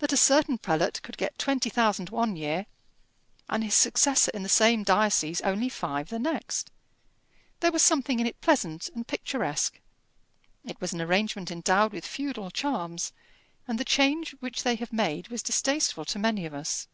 [0.00, 2.66] That a certain prelate could get twenty thousand one year
[3.48, 6.72] and his successor in the same diocese only five the next!
[7.60, 9.78] There was something in it pleasant, and picturesque;
[10.64, 13.12] it was an arrangement endowed with feudal charms,
[13.68, 16.88] and the change which they have made was distasteful to many of us.